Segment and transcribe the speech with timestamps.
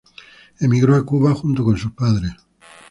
[0.59, 2.33] Emigró a Cuba junto con sus padres.